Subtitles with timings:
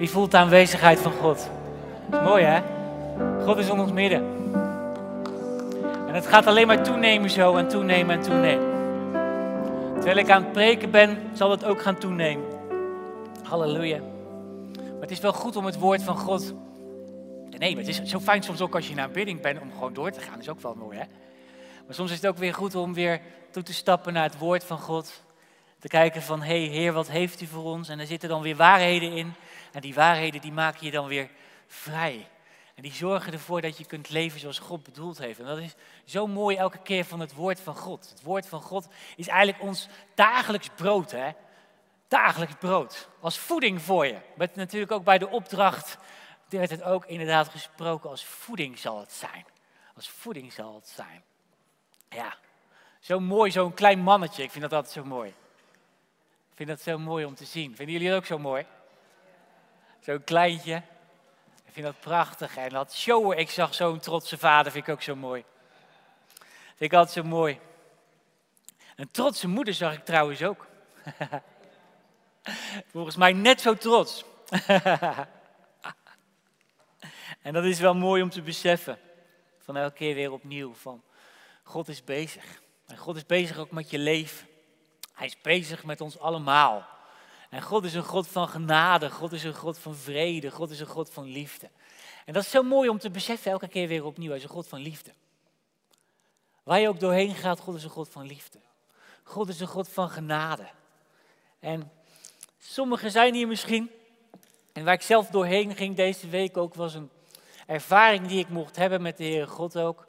[0.00, 1.50] Wie voelt de aanwezigheid van God?
[2.10, 2.62] mooi hè?
[3.44, 4.22] God is in ons midden.
[6.06, 8.68] En het gaat alleen maar toenemen zo en toenemen en toenemen.
[9.94, 12.44] Terwijl ik aan het preken ben, zal het ook gaan toenemen.
[13.42, 13.98] Halleluja.
[14.76, 16.54] Maar het is wel goed om het woord van God
[17.50, 17.78] te nemen.
[17.78, 20.20] Het is zo fijn soms ook als je naar bidding bent om gewoon door te
[20.20, 20.32] gaan.
[20.32, 21.04] Dat is ook wel mooi hè?
[21.86, 23.20] Maar soms is het ook weer goed om weer
[23.50, 25.22] toe te stappen naar het woord van God.
[25.78, 27.88] Te kijken van, hé hey, Heer, wat heeft u voor ons?
[27.88, 29.34] En er zitten dan weer waarheden in.
[29.72, 31.30] En die waarheden die maken je dan weer
[31.66, 32.28] vrij.
[32.74, 35.38] En die zorgen ervoor dat je kunt leven zoals God bedoeld heeft.
[35.38, 35.74] En dat is
[36.04, 38.08] zo mooi elke keer van het woord van God.
[38.10, 41.30] Het woord van God is eigenlijk ons dagelijks brood, hè?
[42.08, 43.08] Dagelijks brood.
[43.20, 44.18] Als voeding voor je.
[44.34, 45.98] Met natuurlijk ook bij de opdracht
[46.48, 49.44] werd het ook inderdaad gesproken als voeding zal het zijn.
[49.94, 51.22] Als voeding zal het zijn.
[52.08, 52.36] Ja,
[53.00, 54.42] zo mooi, zo'n klein mannetje.
[54.42, 55.28] Ik vind dat altijd zo mooi.
[56.50, 57.76] Ik vind dat zo mooi om te zien.
[57.76, 58.66] Vinden jullie dat ook zo mooi?
[60.00, 60.82] Zo'n kleintje.
[61.64, 62.56] Ik vind dat prachtig.
[62.56, 65.44] En dat showen, ik zag zo'n trotse vader, vind ik ook zo mooi.
[66.66, 67.58] Vind ik altijd zo mooi.
[68.96, 70.66] Een trotse moeder zag ik trouwens ook.
[72.92, 74.24] Volgens mij net zo trots.
[77.42, 78.98] en dat is wel mooi om te beseffen.
[79.58, 80.74] Van elke keer weer opnieuw.
[80.74, 81.02] Van
[81.62, 82.60] God is bezig.
[82.86, 84.48] En God is bezig ook met je leven.
[85.14, 86.88] Hij is bezig met ons allemaal.
[87.50, 90.80] En God is een God van genade, God is een God van vrede, God is
[90.80, 91.70] een God van liefde.
[92.24, 94.28] En dat is zo mooi om te beseffen elke keer weer opnieuw.
[94.28, 95.12] Hij is een God van liefde.
[96.62, 98.58] Waar je ook doorheen gaat, God is een God van liefde.
[99.22, 100.68] God is een God van genade.
[101.58, 101.90] En
[102.58, 103.90] sommigen zijn hier misschien,
[104.72, 107.10] en waar ik zelf doorheen ging deze week ook, was een
[107.66, 110.04] ervaring die ik mocht hebben met de Heere God ook.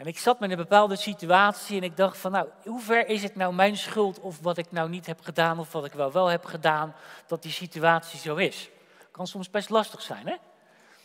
[0.00, 3.22] En ik zat met een bepaalde situatie en ik dacht van nou, hoe ver is
[3.22, 6.12] het nou mijn schuld of wat ik nou niet heb gedaan of wat ik wel
[6.12, 6.94] wel heb gedaan,
[7.26, 8.70] dat die situatie zo is.
[9.10, 10.36] Kan soms best lastig zijn hè.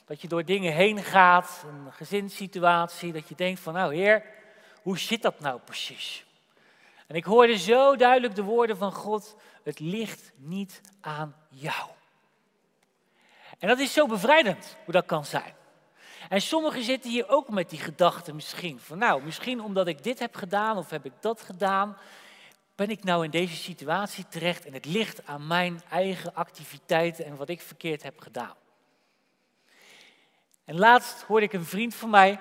[0.06, 4.24] Dat je door dingen heen gaat, een gezinssituatie, dat je denkt van nou heer,
[4.82, 6.25] hoe zit dat nou precies?
[7.08, 11.90] En ik hoorde zo duidelijk de woorden van God, het ligt niet aan jou.
[13.59, 15.53] En dat is zo bevrijdend hoe dat kan zijn.
[16.30, 18.80] En sommigen zitten hier ook met die gedachten misschien.
[18.80, 21.97] Van nou, misschien omdat ik dit heb gedaan of heb ik dat gedaan,
[22.75, 27.36] ben ik nou in deze situatie terecht en het ligt aan mijn eigen activiteiten en
[27.36, 28.56] wat ik verkeerd heb gedaan.
[30.66, 32.40] En laatst hoorde ik een vriend van mij, een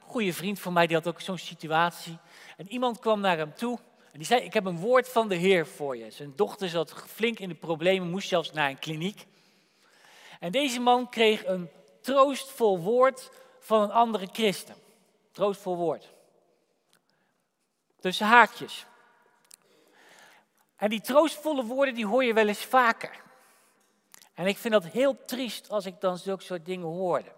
[0.00, 2.18] goede vriend van mij, die had ook zo'n situatie.
[2.56, 3.78] En iemand kwam naar hem toe
[4.12, 6.10] en die zei, ik heb een woord van de Heer voor je.
[6.10, 9.26] Zijn dochter zat flink in de problemen, moest zelfs naar een kliniek.
[10.40, 11.70] En deze man kreeg een
[12.02, 14.74] troostvol woord van een andere christen.
[15.32, 16.08] Troostvol woord.
[18.00, 18.86] Tussen haakjes.
[20.76, 23.20] En die troostvolle woorden die hoor je wel eens vaker.
[24.34, 27.32] En ik vind dat heel triest als ik dan zulke soort dingen hoorde.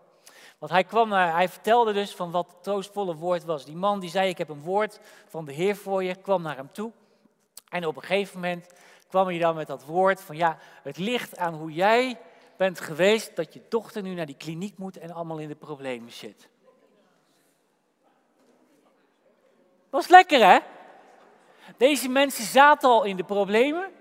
[0.58, 3.64] Want hij, kwam hij vertelde dus van wat het troostvolle woord was.
[3.64, 6.56] Die man die zei, ik heb een woord van de Heer voor je, kwam naar
[6.56, 6.92] hem toe.
[7.68, 8.66] En op een gegeven moment
[9.08, 12.18] kwam hij dan met dat woord van ja, het ligt aan hoe jij
[12.56, 16.12] bent geweest dat je dochter nu naar die kliniek moet en allemaal in de problemen
[16.12, 16.48] zit.
[19.90, 20.58] Was lekker hè?
[21.76, 23.92] Deze mensen zaten al in de problemen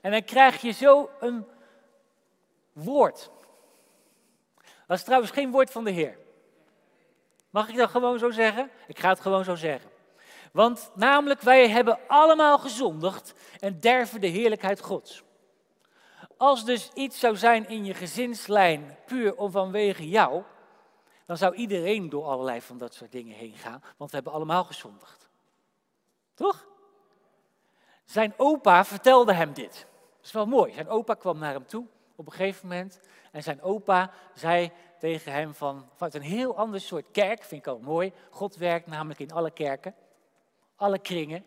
[0.00, 1.46] en dan krijg je zo een
[2.72, 3.30] woord.
[4.86, 6.18] Dat is trouwens geen woord van de Heer.
[7.50, 8.70] Mag ik dat gewoon zo zeggen?
[8.86, 9.90] Ik ga het gewoon zo zeggen.
[10.52, 15.22] Want namelijk, wij hebben allemaal gezondigd en derven de heerlijkheid Gods.
[16.36, 20.42] Als dus iets zou zijn in je gezinslijn puur of vanwege jou,
[21.26, 24.64] dan zou iedereen door allerlei van dat soort dingen heen gaan, want we hebben allemaal
[24.64, 25.28] gezondigd.
[26.34, 26.66] Toch?
[28.04, 29.86] Zijn opa vertelde hem dit.
[30.16, 30.72] Dat is wel mooi.
[30.72, 31.86] Zijn opa kwam naar hem toe
[32.16, 33.00] op een gegeven moment
[33.32, 37.72] en zijn opa zei tegen hem van, vanuit een heel ander soort kerk, vind ik
[37.72, 38.12] ook mooi.
[38.30, 39.94] God werkt namelijk in alle kerken,
[40.76, 41.44] alle kringen.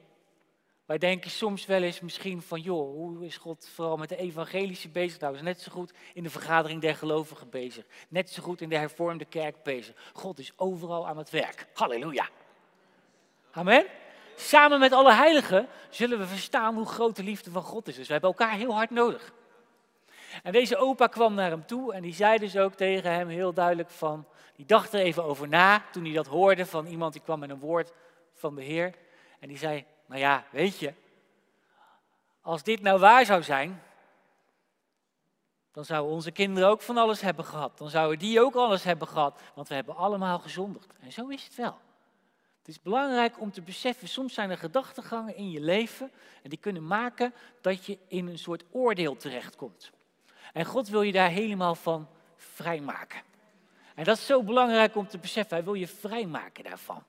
[0.89, 4.89] Wij denken soms wel eens misschien van, joh, hoe is God vooral met de evangelische
[4.89, 5.19] bezig?
[5.19, 7.85] Nou, is net zo goed in de vergadering der gelovigen bezig.
[8.07, 9.95] Net zo goed in de hervormde kerk bezig.
[10.13, 11.67] God is overal aan het werk.
[11.73, 12.29] Halleluja.
[13.51, 13.85] Amen.
[14.35, 17.95] Samen met alle heiligen zullen we verstaan hoe groot de liefde van God is.
[17.95, 19.33] Dus we hebben elkaar heel hard nodig.
[20.43, 23.53] En deze opa kwam naar hem toe en die zei dus ook tegen hem heel
[23.53, 27.21] duidelijk van, die dacht er even over na toen hij dat hoorde van iemand die
[27.21, 27.91] kwam met een woord
[28.33, 28.93] van de Heer.
[29.39, 30.93] En die zei, nou ja, weet je,
[32.41, 33.81] als dit nou waar zou zijn,
[35.71, 37.77] dan zouden onze kinderen ook van alles hebben gehad.
[37.77, 40.93] Dan zouden die ook alles hebben gehad, want we hebben allemaal gezondigd.
[40.99, 41.77] En zo is het wel.
[42.59, 46.11] Het is belangrijk om te beseffen, soms zijn er gedachtegangen in je leven
[46.43, 49.91] en die kunnen maken dat je in een soort oordeel terechtkomt.
[50.53, 53.21] En God wil je daar helemaal van vrijmaken.
[53.95, 55.55] En dat is zo belangrijk om te beseffen.
[55.55, 57.03] Hij wil je vrijmaken daarvan.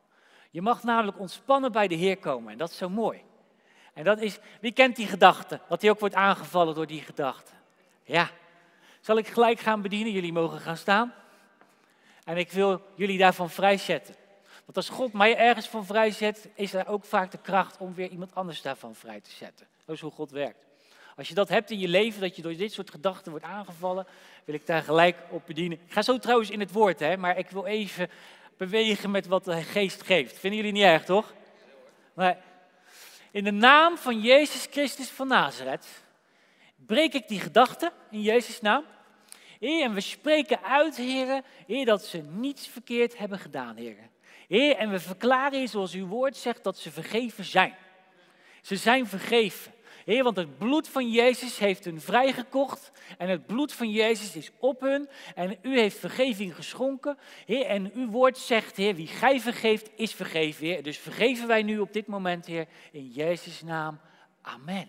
[0.50, 2.52] Je mag namelijk ontspannen bij de Heer komen.
[2.52, 3.22] En dat is zo mooi.
[3.92, 5.60] En dat is, wie kent die gedachte?
[5.68, 7.52] Dat hij ook wordt aangevallen door die gedachte.
[8.02, 8.30] Ja.
[9.00, 10.12] Zal ik gelijk gaan bedienen?
[10.12, 11.14] Jullie mogen gaan staan.
[12.24, 14.14] En ik wil jullie daarvan vrijzetten.
[14.64, 18.08] Want als God mij ergens van vrijzet, is er ook vaak de kracht om weer
[18.08, 19.66] iemand anders daarvan vrij te zetten.
[19.84, 20.66] Dat is hoe God werkt.
[21.16, 24.06] Als je dat hebt in je leven, dat je door dit soort gedachten wordt aangevallen,
[24.44, 25.78] wil ik daar gelijk op bedienen.
[25.86, 28.10] Ik ga zo trouwens in het woord, hè, maar ik wil even
[28.60, 30.38] bewegen met wat de geest geeft.
[30.38, 31.34] Vinden jullie niet erg, toch?
[32.14, 32.38] Maar
[33.30, 35.86] in de naam van Jezus Christus van Nazareth
[36.86, 38.84] breek ik die gedachten in Jezus' naam.
[39.58, 44.10] Heer, en we spreken uit, heren, Heer, dat ze niets verkeerd hebben gedaan, heren.
[44.48, 47.74] Heer, en we verklaren, zoals uw woord zegt, dat ze vergeven zijn.
[48.62, 49.72] Ze zijn vergeven.
[50.10, 52.92] Heer, want het bloed van Jezus heeft hun vrijgekocht.
[53.18, 55.08] En het bloed van Jezus is op hun.
[55.34, 57.18] En u heeft vergeving geschonken.
[57.46, 60.82] Heer, en uw woord zegt, Heer, wie gij vergeeft, is vergeven, Heer.
[60.82, 64.00] Dus vergeven wij nu op dit moment, Heer, in Jezus' naam.
[64.42, 64.88] Amen.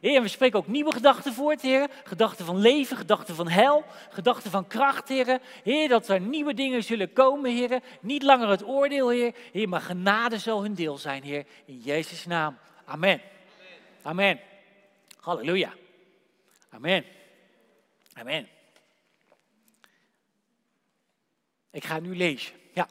[0.00, 1.88] Heer, en we spreken ook nieuwe gedachten voort, Heer.
[2.04, 5.40] Gedachten van leven, gedachten van hel, gedachten van kracht, Heer.
[5.62, 7.80] Heer, dat er nieuwe dingen zullen komen, Heer.
[8.00, 9.34] Niet langer het oordeel, Heer.
[9.52, 11.44] Heer, maar genade zal hun deel zijn, Heer.
[11.64, 12.58] In Jezus' naam.
[12.84, 13.20] Amen.
[14.08, 14.40] Amen.
[15.20, 15.74] Halleluja.
[16.70, 17.04] Amen.
[18.12, 18.48] Amen.
[21.70, 22.54] Ik ga nu lezen.
[22.72, 22.88] Ja.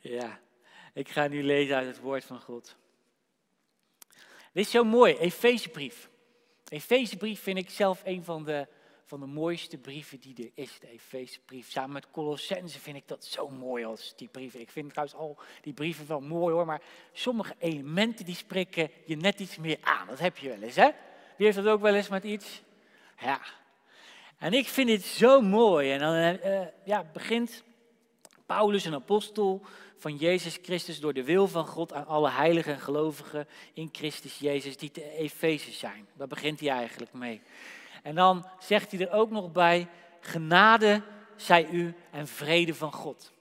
[0.18, 0.40] ja.
[0.92, 2.76] Ik ga nu lezen uit het woord van God.
[4.52, 6.08] Dit is zo mooi, Efezebrief.
[6.68, 8.68] Efezebrief vind ik zelf een van de,
[9.06, 11.70] van de mooiste brieven die er is, de Efezebrief.
[11.70, 14.60] Samen met Colossense vind ik dat zo mooi als die brieven.
[14.60, 16.82] Ik vind trouwens al die brieven wel mooi hoor, maar
[17.12, 20.06] sommige elementen die spreken je net iets meer aan.
[20.06, 20.90] Dat heb je wel eens, hè?
[21.36, 22.62] Wie heeft dat ook wel eens met iets?
[23.20, 23.40] Ja.
[24.38, 25.92] En ik vind dit zo mooi.
[25.92, 27.62] En dan uh, ja, begint
[28.46, 29.66] Paulus, een apostel,
[29.98, 34.38] van Jezus Christus door de wil van God aan alle heiligen en gelovigen in Christus
[34.38, 36.06] Jezus die te Efeze zijn.
[36.14, 37.40] Daar begint hij eigenlijk mee.
[38.06, 39.88] En dan zegt hij er ook nog bij,
[40.20, 41.02] genade
[41.36, 43.32] zij u en vrede van God.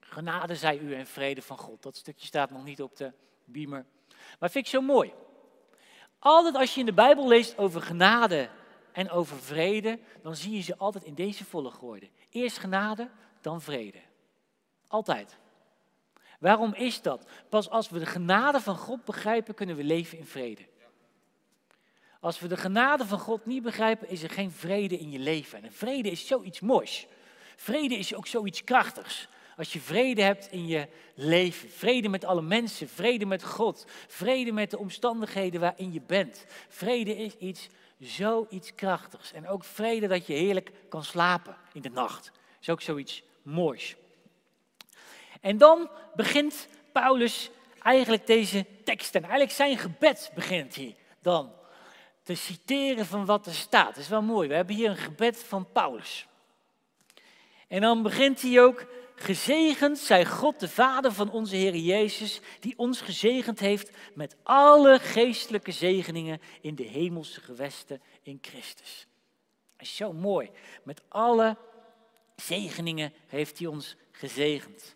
[0.00, 1.82] Genade zij u en vrede van God.
[1.82, 3.12] Dat stukje staat nog niet op de
[3.44, 3.86] beamer.
[4.38, 5.12] Maar vind ik zo mooi.
[6.18, 8.48] Altijd als je in de Bijbel leest over genade
[8.92, 12.08] en over vrede, dan zie je ze altijd in deze volgorde.
[12.30, 13.10] Eerst genade,
[13.40, 14.00] dan vrede.
[14.88, 15.36] Altijd.
[16.40, 17.30] Waarom is dat?
[17.48, 20.66] Pas als we de genade van God begrijpen, kunnen we leven in vrede.
[22.20, 25.62] Als we de genade van God niet begrijpen, is er geen vrede in je leven.
[25.62, 27.06] En vrede is zoiets moois.
[27.56, 29.28] Vrede is ook zoiets krachtigs.
[29.56, 34.52] Als je vrede hebt in je leven, vrede met alle mensen, vrede met God, vrede
[34.52, 36.44] met de omstandigheden waarin je bent.
[36.68, 37.68] Vrede is iets,
[37.98, 39.32] zoiets krachtigs.
[39.32, 42.32] En ook vrede dat je heerlijk kan slapen in de nacht.
[42.60, 43.96] Is ook zoiets moois.
[45.40, 47.50] En dan begint Paulus
[47.82, 49.14] eigenlijk deze tekst.
[49.14, 51.52] En eigenlijk zijn gebed begint hij dan
[52.28, 53.86] te citeren van wat er staat.
[53.86, 54.48] Dat is wel mooi.
[54.48, 56.26] We hebben hier een gebed van Paulus.
[57.68, 58.86] En dan begint hij ook.
[59.14, 64.98] Gezegend zij God, de Vader van onze Heer Jezus, die ons gezegend heeft met alle
[64.98, 69.06] geestelijke zegeningen in de hemelse gewesten in Christus.
[69.76, 70.50] Dat is zo mooi.
[70.82, 71.56] Met alle
[72.36, 74.94] zegeningen heeft hij ons gezegend.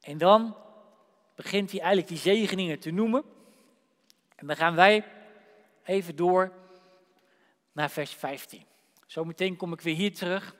[0.00, 0.56] En dan
[1.34, 3.36] begint hij eigenlijk die zegeningen te noemen.
[4.38, 5.04] En dan gaan wij
[5.84, 6.52] even door
[7.72, 8.62] naar vers 15.
[9.06, 10.54] Zometeen kom ik weer hier terug.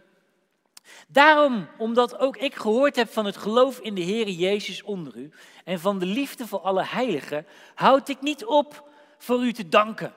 [1.09, 5.31] Daarom, omdat ook ik gehoord heb van het geloof in de Heer Jezus onder u
[5.65, 10.13] en van de liefde voor alle heiligen, houd ik niet op voor u te danken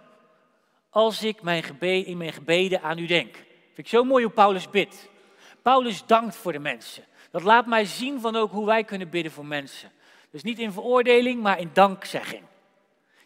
[0.89, 3.33] als ik mijn in mijn gebeden aan u denk.
[3.33, 5.09] Vind ik zo mooi hoe Paulus bidt.
[5.61, 7.03] Paulus dankt voor de mensen.
[7.31, 9.91] Dat laat mij zien van ook hoe wij kunnen bidden voor mensen.
[10.31, 12.43] Dus niet in veroordeling, maar in dankzegging.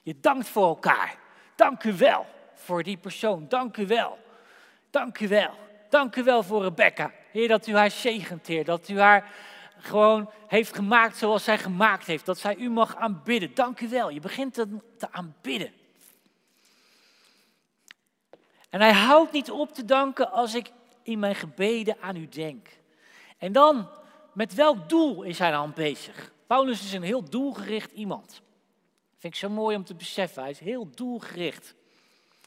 [0.06, 1.18] Je dankt voor elkaar.
[1.56, 3.48] Dank u wel voor die persoon.
[3.48, 4.18] Dank u wel.
[4.90, 5.54] Dank u wel.
[5.90, 7.12] Dank u wel voor Rebecca.
[7.32, 8.66] Heer, dat u haar zegent, Heer.
[8.66, 9.32] Dat u haar
[9.78, 12.26] gewoon heeft gemaakt zoals zij gemaakt heeft.
[12.26, 13.54] Dat zij u mag aanbidden.
[13.54, 14.10] Dank u wel.
[14.10, 15.74] Je begint te, te aanbidden.
[18.70, 20.72] En hij houdt niet op te danken als ik
[21.04, 22.68] in mijn gebeden aan u denk.
[23.38, 23.90] En dan,
[24.34, 26.32] met welk doel is hij dan bezig?
[26.48, 28.42] Paulus is een heel doelgericht iemand.
[29.26, 30.42] Vind ik zo mooi om te beseffen.
[30.42, 31.76] Hij is heel doelgericht.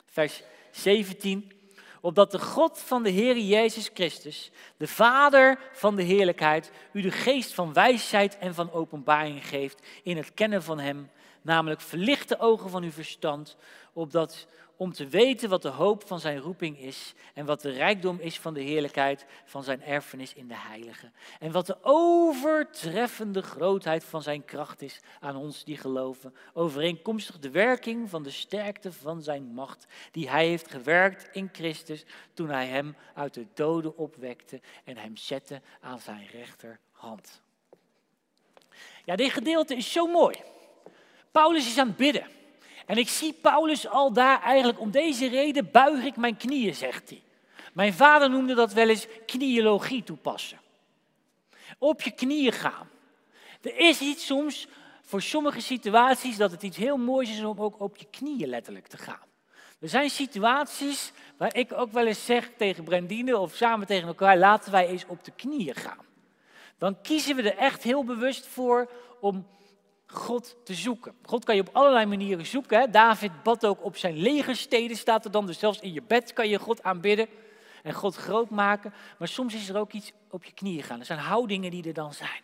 [0.06, 1.52] Vers 17.
[2.00, 7.10] Opdat de God van de Heer Jezus Christus, de Vader van de heerlijkheid, u de
[7.10, 11.10] geest van wijsheid en van openbaring geeft in het kennen van Hem,
[11.42, 13.56] namelijk verlicht de ogen van uw verstand,
[13.92, 14.46] opdat
[14.78, 18.38] om te weten wat de hoop van zijn roeping is en wat de rijkdom is
[18.38, 21.10] van de heerlijkheid van zijn erfenis in de heilige.
[21.38, 27.50] En wat de overtreffende grootheid van zijn kracht is aan ons die geloven, overeenkomstig de
[27.50, 32.04] werking van de sterkte van zijn macht, die hij heeft gewerkt in Christus
[32.34, 37.42] toen hij hem uit de doden opwekte en hem zette aan zijn rechterhand.
[39.04, 40.36] Ja, dit gedeelte is zo mooi.
[41.30, 42.37] Paulus is aan het bidden.
[42.88, 47.08] En ik zie Paulus al daar eigenlijk om deze reden buig ik mijn knieën, zegt
[47.08, 47.22] hij.
[47.72, 50.58] Mijn vader noemde dat wel eens kniologie toepassen.
[51.78, 52.88] Op je knieën gaan.
[53.60, 54.66] Er is iets soms
[55.02, 58.86] voor sommige situaties dat het iets heel moois is om ook op je knieën letterlijk
[58.86, 59.26] te gaan.
[59.80, 64.38] Er zijn situaties waar ik ook wel eens zeg tegen Brandine of samen tegen elkaar,
[64.38, 66.04] laten wij eens op de knieën gaan.
[66.78, 68.90] Dan kiezen we er echt heel bewust voor
[69.20, 69.46] om
[70.12, 71.14] God te zoeken.
[71.22, 72.80] God kan je op allerlei manieren zoeken.
[72.80, 72.90] Hè?
[72.90, 75.46] David bad ook op zijn legersteden, staat er dan.
[75.46, 77.28] Dus zelfs in je bed kan je God aanbidden
[77.82, 78.94] en God groot maken.
[79.18, 80.98] Maar soms is er ook iets op je knieën gaan.
[80.98, 82.42] Er zijn houdingen die er dan zijn.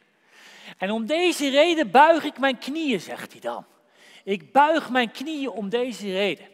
[0.78, 3.64] En om deze reden buig ik mijn knieën, zegt hij dan.
[4.24, 6.46] Ik buig mijn knieën om deze reden.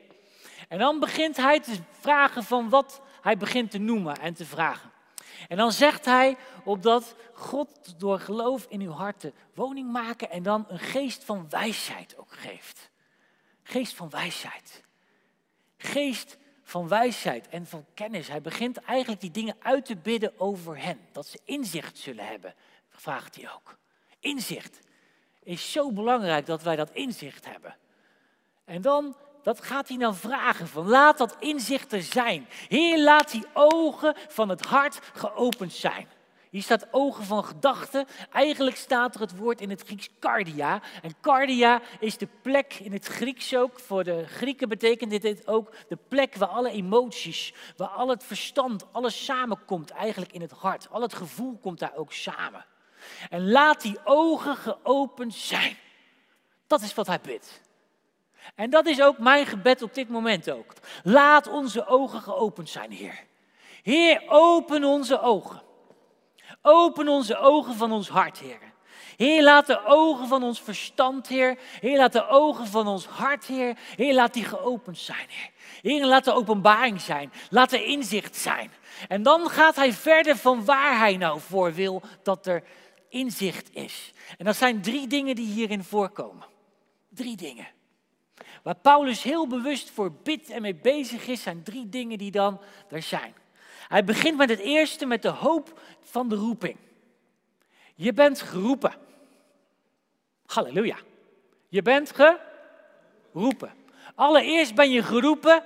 [0.69, 4.90] En dan begint hij te vragen van wat hij begint te noemen en te vragen.
[5.49, 10.65] En dan zegt hij, opdat God door geloof in uw harten woning maken en dan
[10.69, 12.91] een geest van wijsheid ook geeft.
[13.63, 14.85] Geest van wijsheid.
[15.77, 18.29] Geest van wijsheid en van kennis.
[18.29, 20.99] Hij begint eigenlijk die dingen uit te bidden over hen.
[21.13, 22.55] Dat ze inzicht zullen hebben,
[22.89, 23.79] vraagt hij ook.
[24.21, 24.81] Inzicht
[25.43, 27.77] is zo belangrijk dat wij dat inzicht hebben.
[28.65, 30.69] En dan dat gaat hij dan vragen.
[30.69, 32.49] Van laat dat inzicht er zijn.
[32.69, 36.09] Heer, laat die ogen van het hart geopend zijn.
[36.51, 38.07] Hier staat ogen van gedachten.
[38.33, 40.83] Eigenlijk staat er het woord in het Grieks cardia.
[41.03, 43.81] En cardia is de plek in het Grieks ook.
[43.81, 48.93] Voor de Grieken betekent dit ook de plek waar alle emoties, waar al het verstand,
[48.93, 50.91] alles samenkomt eigenlijk in het hart.
[50.91, 52.65] Al het gevoel komt daar ook samen.
[53.29, 55.77] En laat die ogen geopend zijn.
[56.67, 57.61] Dat is wat hij bidt.
[58.55, 60.73] En dat is ook mijn gebed op dit moment ook.
[61.03, 63.25] Laat onze ogen geopend zijn, Heer.
[63.83, 65.63] Heer, open onze ogen.
[66.63, 68.71] Open onze ogen van ons hart, Heer.
[69.17, 71.59] Heer, laat de ogen van ons verstand, Heer.
[71.81, 73.77] Heer, laat de ogen van ons hart, Heer.
[73.97, 75.51] Heer, laat die geopend zijn, Heer.
[75.83, 77.33] Heer, laat de openbaring zijn.
[77.51, 78.71] Laat er inzicht zijn.
[79.09, 82.63] En dan gaat hij verder van waar hij nou voor wil dat er
[83.09, 84.13] inzicht is.
[84.39, 86.47] En dat zijn drie dingen die hierin voorkomen.
[87.09, 87.69] Drie dingen.
[88.63, 92.61] Waar Paulus heel bewust voor bidt en mee bezig is, zijn drie dingen die dan
[92.89, 93.35] er zijn.
[93.89, 96.77] Hij begint met het eerste, met de hoop van de roeping.
[97.95, 98.95] Je bent geroepen.
[100.47, 100.97] Halleluja.
[101.69, 102.13] Je bent
[103.33, 103.73] geroepen.
[104.15, 105.65] Allereerst ben je geroepen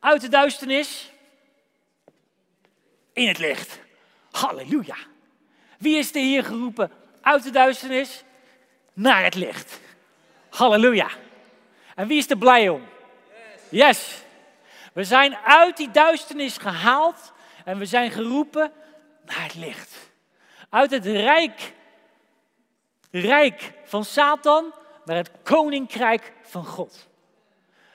[0.00, 1.12] uit de duisternis
[3.12, 3.80] in het licht.
[4.30, 4.96] Halleluja.
[5.78, 6.90] Wie is er hier geroepen
[7.20, 8.24] uit de duisternis
[8.92, 9.80] naar het licht?
[10.48, 11.10] Halleluja.
[11.98, 12.82] En wie is er blij om?
[13.68, 14.22] Yes.
[14.92, 17.32] We zijn uit die duisternis gehaald
[17.64, 18.72] en we zijn geroepen
[19.24, 20.10] naar het licht.
[20.70, 21.72] Uit het rijk,
[23.10, 24.74] rijk van Satan
[25.04, 27.08] naar het koninkrijk van God.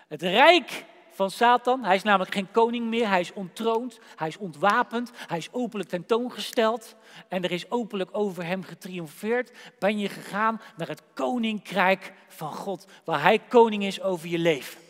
[0.08, 4.38] Het rijk van Satan, hij is namelijk geen koning meer, hij is ontroond, hij is
[4.38, 6.96] ontwapend, hij is openlijk tentoongesteld
[7.28, 9.52] en er is openlijk over hem getriomfeerd.
[9.80, 14.82] Ben je gegaan naar het koninkrijk van God, waar hij koning is over je leven.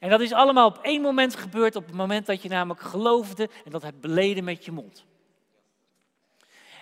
[0.00, 3.50] En dat is allemaal op één moment gebeurd, op het moment dat je namelijk geloofde
[3.64, 5.04] en dat hebt beleden met je mond.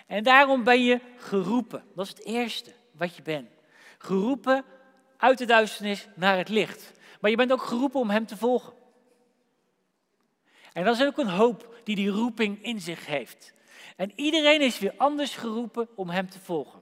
[0.07, 1.83] En daarom ben je geroepen.
[1.95, 3.49] Dat is het eerste wat je bent.
[3.97, 4.63] Geroepen
[5.17, 6.91] uit de duisternis naar het licht.
[7.19, 8.73] Maar je bent ook geroepen om Hem te volgen.
[10.73, 13.53] En dat is ook een hoop die die roeping in zich heeft.
[13.95, 16.81] En iedereen is weer anders geroepen om Hem te volgen.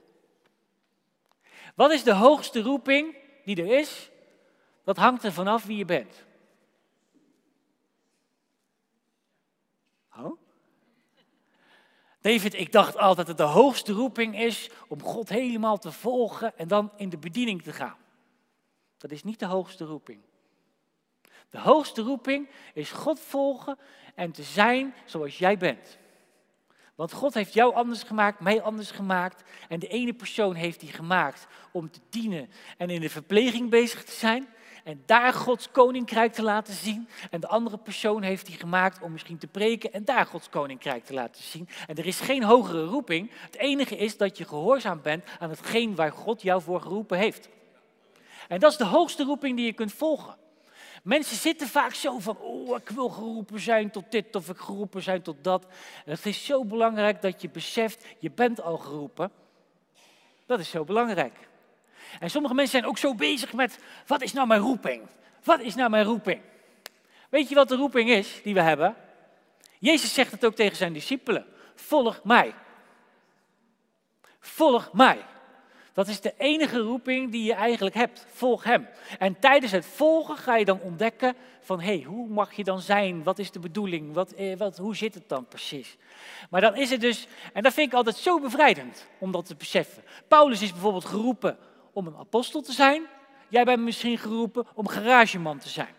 [1.74, 4.10] Wat is de hoogste roeping die er is?
[4.84, 6.24] Dat hangt er vanaf wie je bent.
[10.16, 10.40] Oh?
[12.20, 16.68] David, ik dacht altijd dat de hoogste roeping is om God helemaal te volgen en
[16.68, 17.96] dan in de bediening te gaan.
[18.98, 20.20] Dat is niet de hoogste roeping.
[21.50, 23.78] De hoogste roeping is God volgen
[24.14, 25.98] en te zijn zoals jij bent.
[26.94, 29.42] Want God heeft jou anders gemaakt, mij anders gemaakt.
[29.68, 34.04] En de ene persoon heeft die gemaakt om te dienen en in de verpleging bezig
[34.04, 34.48] te zijn.
[34.84, 37.08] En daar Gods koninkrijk te laten zien.
[37.30, 41.04] En de andere persoon heeft die gemaakt om misschien te preken en daar Gods koninkrijk
[41.04, 41.68] te laten zien.
[41.86, 43.30] En er is geen hogere roeping.
[43.32, 47.48] Het enige is dat je gehoorzaam bent aan hetgeen waar God jou voor geroepen heeft.
[48.48, 50.36] En dat is de hoogste roeping die je kunt volgen.
[51.02, 55.02] Mensen zitten vaak zo van, oh, ik wil geroepen zijn tot dit of ik geroepen
[55.02, 55.66] zijn tot dat.
[56.04, 59.30] het is zo belangrijk dat je beseft, je bent al geroepen.
[60.46, 61.48] Dat is zo belangrijk.
[62.20, 65.02] En sommige mensen zijn ook zo bezig met, wat is nou mijn roeping?
[65.44, 66.40] Wat is nou mijn roeping?
[67.28, 68.96] Weet je wat de roeping is die we hebben?
[69.78, 71.46] Jezus zegt het ook tegen zijn discipelen.
[71.74, 72.54] Volg mij.
[74.40, 75.24] Volg mij.
[75.96, 78.26] Dat is de enige roeping die je eigenlijk hebt.
[78.28, 78.88] Volg Hem.
[79.18, 82.80] En tijdens het volgen ga je dan ontdekken van, hé, hey, hoe mag je dan
[82.80, 83.22] zijn?
[83.22, 84.14] Wat is de bedoeling?
[84.14, 85.96] Wat, eh, wat, hoe zit het dan precies?
[86.50, 89.54] Maar dan is het dus, en dat vind ik altijd zo bevrijdend om dat te
[89.54, 90.02] beseffen.
[90.28, 91.58] Paulus is bijvoorbeeld geroepen
[91.92, 93.02] om een apostel te zijn.
[93.48, 95.94] Jij bent misschien geroepen om garageman te zijn.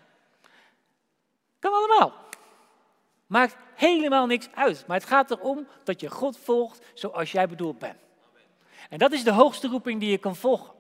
[1.60, 2.14] Kan allemaal.
[3.28, 4.84] Maakt helemaal niks uit.
[4.88, 8.07] Maar het gaat erom dat je God volgt zoals jij bedoeld bent.
[8.90, 10.74] En dat is de hoogste roeping die je kan volgen.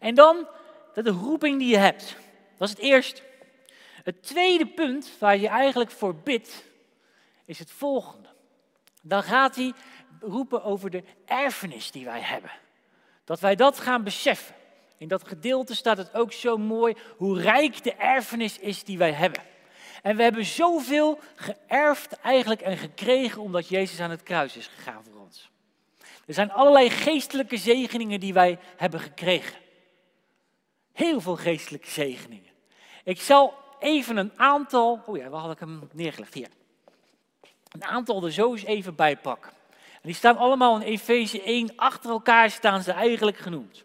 [0.00, 0.46] En dan
[0.94, 2.16] de roeping die je hebt.
[2.56, 3.22] Dat is het eerste.
[4.02, 6.64] Het tweede punt waar je eigenlijk voor bidt,
[7.44, 8.28] is het volgende.
[9.02, 9.72] Dan gaat hij
[10.20, 12.50] roepen over de erfenis die wij hebben.
[13.24, 14.54] Dat wij dat gaan beseffen.
[14.96, 19.12] In dat gedeelte staat het ook zo mooi hoe rijk de erfenis is die wij
[19.12, 19.42] hebben.
[20.02, 25.04] En we hebben zoveel geërfd eigenlijk en gekregen omdat Jezus aan het kruis is gegaan
[25.04, 25.17] voor.
[26.28, 29.60] Er zijn allerlei geestelijke zegeningen die wij hebben gekregen.
[30.92, 32.52] Heel veel geestelijke zegeningen.
[33.04, 36.34] Ik zal even een aantal, oh ja, waar had ik hem neergelegd?
[36.34, 36.48] Hier.
[37.68, 39.52] Een aantal er zo eens even bij pakken.
[39.70, 43.84] En die staan allemaal in Efeze 1, achter elkaar staan ze eigenlijk genoemd.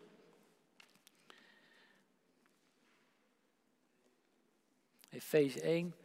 [5.09, 5.95] Efeze 1.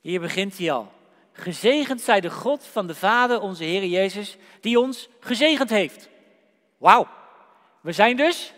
[0.00, 0.92] Hier begint hij al.
[1.36, 6.08] Gezegend zij de God van de Vader, onze Heer Jezus, die ons gezegend heeft.
[6.78, 7.08] Wauw.
[7.80, 8.52] We zijn dus.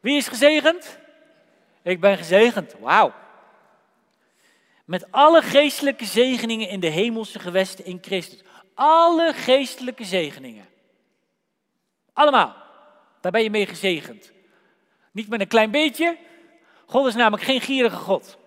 [0.00, 0.98] Wie is gezegend?
[1.82, 2.74] Ik ben gezegend.
[2.78, 3.12] Wauw.
[4.84, 8.42] Met alle geestelijke zegeningen in de hemelse gewesten in Christus.
[8.74, 10.66] Alle geestelijke zegeningen.
[12.12, 12.56] Allemaal.
[13.20, 14.32] Daar ben je mee gezegend.
[15.12, 16.16] Niet met een klein beetje.
[16.86, 18.38] God is namelijk geen gierige God.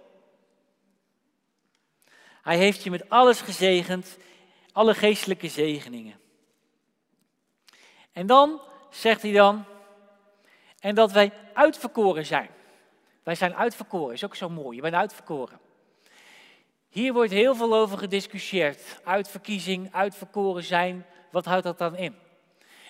[2.50, 4.18] Hij heeft je met alles gezegend,
[4.72, 6.20] alle geestelijke zegeningen.
[8.12, 9.66] En dan zegt hij dan,
[10.80, 12.50] en dat wij uitverkoren zijn.
[13.24, 15.60] Wij zijn uitverkoren, is ook zo mooi, je bent uitverkoren.
[16.88, 19.00] Hier wordt heel veel over gediscussieerd.
[19.04, 22.16] Uitverkiezing, uitverkoren zijn, wat houdt dat dan in?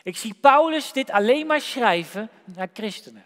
[0.04, 3.26] Ik zie Paulus dit alleen maar schrijven naar christenen.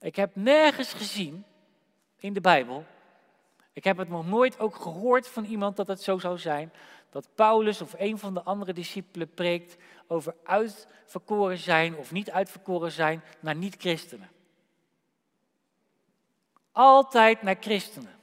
[0.00, 1.44] Ik heb nergens gezien
[2.16, 2.86] in de Bijbel
[3.76, 6.72] ik heb het nog nooit ook gehoord van iemand dat het zo zou zijn.
[7.10, 12.92] Dat Paulus of een van de andere discipelen preekt over uitverkoren zijn of niet uitverkoren
[12.92, 14.28] zijn naar niet-christenen.
[16.72, 18.14] Altijd naar christenen.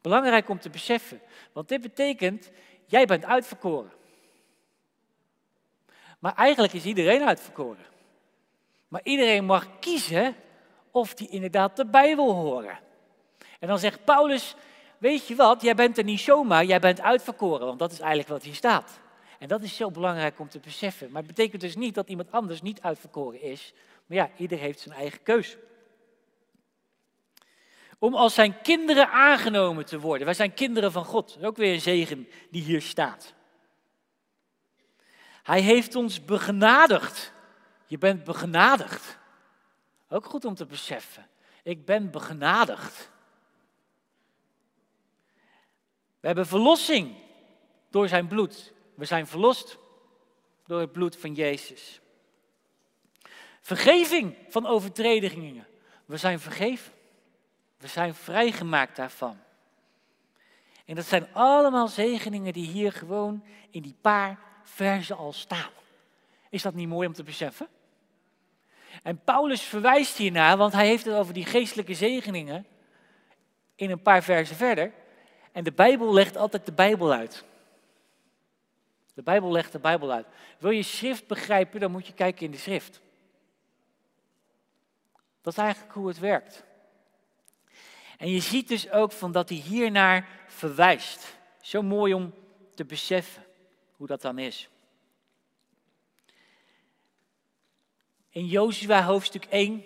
[0.00, 1.20] Belangrijk om te beseffen,
[1.52, 2.50] want dit betekent,
[2.86, 3.92] jij bent uitverkoren.
[6.18, 7.86] Maar eigenlijk is iedereen uitverkoren.
[8.88, 10.34] Maar iedereen mag kiezen
[10.90, 12.86] of die inderdaad erbij wil horen.
[13.58, 14.54] En dan zegt Paulus,
[14.98, 18.28] weet je wat, jij bent er niet zomaar, jij bent uitverkoren, want dat is eigenlijk
[18.28, 19.00] wat hier staat.
[19.38, 21.10] En dat is zo belangrijk om te beseffen.
[21.10, 23.72] Maar het betekent dus niet dat iemand anders niet uitverkoren is.
[24.06, 25.56] Maar ja, ieder heeft zijn eigen keus.
[27.98, 30.24] Om als zijn kinderen aangenomen te worden.
[30.24, 31.28] Wij zijn kinderen van God.
[31.28, 33.34] Dat is ook weer een zegen die hier staat.
[35.42, 37.32] Hij heeft ons begenadigd.
[37.86, 39.18] Je bent begenadigd.
[40.08, 41.26] Ook goed om te beseffen.
[41.62, 43.10] Ik ben begenadigd.
[46.20, 47.14] We hebben verlossing
[47.90, 48.72] door zijn bloed.
[48.94, 49.78] We zijn verlost
[50.66, 52.00] door het bloed van Jezus.
[53.60, 55.66] Vergeving van overtredingen.
[56.04, 56.92] We zijn vergeven.
[57.78, 59.38] We zijn vrijgemaakt daarvan.
[60.84, 65.70] En dat zijn allemaal zegeningen die hier gewoon in die paar versen al staan.
[66.50, 67.68] Is dat niet mooi om te beseffen?
[69.02, 72.66] En Paulus verwijst hiernaar, want hij heeft het over die geestelijke zegeningen
[73.74, 74.92] in een paar versen verder.
[75.58, 77.44] En de Bijbel legt altijd de Bijbel uit.
[79.14, 80.26] De Bijbel legt de Bijbel uit.
[80.58, 83.00] Wil je schrift begrijpen, dan moet je kijken in de schrift.
[85.40, 86.64] Dat is eigenlijk hoe het werkt.
[88.18, 91.36] En je ziet dus ook van dat hij hiernaar verwijst.
[91.60, 92.34] Zo mooi om
[92.74, 93.44] te beseffen
[93.96, 94.68] hoe dat dan is.
[98.30, 99.84] In Jozua hoofdstuk 1,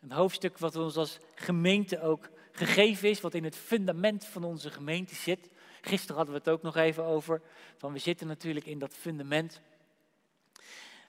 [0.00, 4.70] een hoofdstuk wat ons als gemeente ook gegeven is, wat in het fundament van onze
[4.70, 5.48] gemeente zit,
[5.84, 7.40] Gisteren hadden we het ook nog even over,
[7.76, 9.60] van we zitten natuurlijk in dat fundament.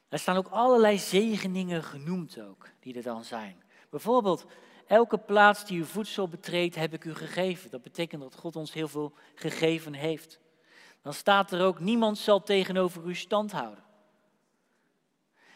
[0.09, 3.63] Er staan ook allerlei zegeningen genoemd ook, die er dan zijn.
[3.89, 4.45] Bijvoorbeeld,
[4.87, 7.69] elke plaats die uw voedsel betreedt, heb ik u gegeven.
[7.69, 10.39] Dat betekent dat God ons heel veel gegeven heeft.
[11.01, 13.83] Dan staat er ook, niemand zal tegenover u stand houden.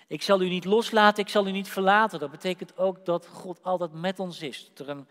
[0.07, 2.19] Ik zal u niet loslaten, ik zal u niet verlaten.
[2.19, 4.71] Dat betekent ook dat God altijd met ons is.
[4.75, 5.07] Er een,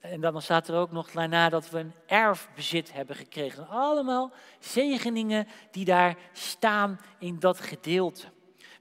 [0.00, 3.68] en dan staat er ook nog daarna dat we een erfbezit hebben gekregen.
[3.68, 8.26] Allemaal zegeningen die daar staan in dat gedeelte.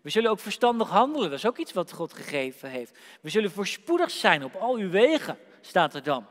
[0.02, 2.98] We zullen ook verstandig handelen, dat is ook iets wat God gegeven heeft.
[3.22, 6.26] We zullen voorspoedig zijn op al uw wegen, staat er dan.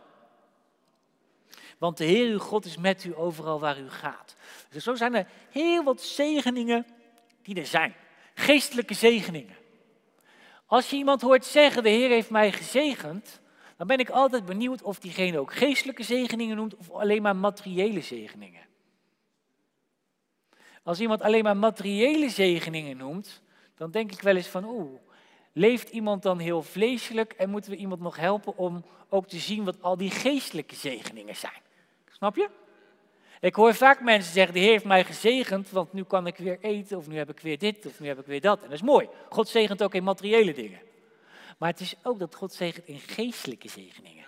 [1.78, 4.36] Want de Heer uw God is met u overal waar u gaat.
[4.70, 6.86] Dus zo zijn er heel wat zegeningen
[7.42, 7.94] die er zijn.
[8.34, 9.56] Geestelijke zegeningen.
[10.66, 13.40] Als je iemand hoort zeggen, de Heer heeft mij gezegend,
[13.76, 18.00] dan ben ik altijd benieuwd of diegene ook geestelijke zegeningen noemt of alleen maar materiële
[18.00, 18.64] zegeningen.
[20.82, 23.42] Als iemand alleen maar materiële zegeningen noemt,
[23.74, 25.00] dan denk ik wel eens van, oeh,
[25.52, 29.64] leeft iemand dan heel vleeselijk en moeten we iemand nog helpen om ook te zien
[29.64, 31.62] wat al die geestelijke zegeningen zijn?
[32.10, 32.48] Snap je?
[33.40, 36.58] Ik hoor vaak mensen zeggen, de Heer heeft mij gezegend, want nu kan ik weer
[36.60, 38.58] eten, of nu heb ik weer dit, of nu heb ik weer dat.
[38.58, 39.08] En dat is mooi.
[39.28, 40.80] God zegent ook in materiële dingen.
[41.56, 44.24] Maar het is ook dat God zegent in geestelijke zegeningen.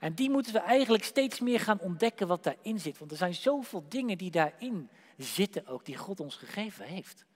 [0.00, 2.98] En die moeten we eigenlijk steeds meer gaan ontdekken wat daarin zit.
[2.98, 7.26] Want er zijn zoveel dingen die daarin zitten ook, die God ons gegeven heeft.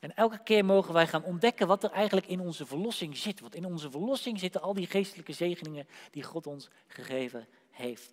[0.00, 3.40] En elke keer mogen wij gaan ontdekken wat er eigenlijk in onze verlossing zit.
[3.40, 8.10] Want in onze verlossing zitten al die geestelijke zegeningen die God ons gegeven heeft.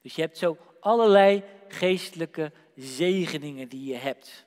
[0.00, 4.44] Dus je hebt zo allerlei geestelijke zegeningen die je hebt.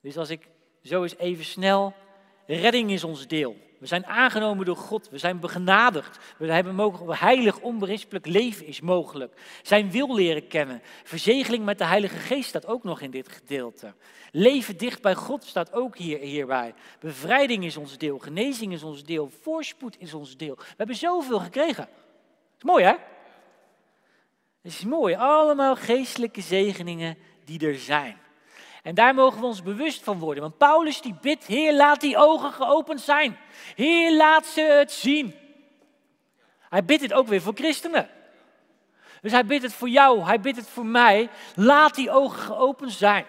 [0.00, 0.48] Dus als ik
[0.82, 1.94] zo eens even snel,
[2.46, 3.56] redding is ons deel.
[3.84, 5.08] We zijn aangenomen door God.
[5.10, 6.18] We zijn begenadigd.
[6.36, 9.34] We hebben mogelijk, heilig, onberispelijk leven is mogelijk.
[9.62, 10.82] Zijn wil leren kennen.
[11.02, 13.94] Verzegeling met de Heilige Geest staat ook nog in dit gedeelte.
[14.32, 16.74] Leven dicht bij God staat ook hier, hierbij.
[17.00, 18.18] Bevrijding is ons deel.
[18.18, 19.30] Genezing is ons deel.
[19.42, 20.54] Voorspoed is ons deel.
[20.56, 21.88] We hebben zoveel gekregen.
[22.56, 22.94] Is mooi, hè?
[24.62, 25.14] Het is mooi.
[25.14, 28.16] Allemaal geestelijke zegeningen die er zijn.
[28.84, 30.42] En daar mogen we ons bewust van worden.
[30.42, 33.38] Want Paulus die bidt, Heer laat die ogen geopend zijn.
[33.74, 35.34] Heer laat ze het zien.
[36.58, 38.08] Hij bidt het ook weer voor christenen.
[39.20, 41.28] Dus hij bidt het voor jou, hij bidt het voor mij.
[41.54, 43.24] Laat die ogen geopend zijn.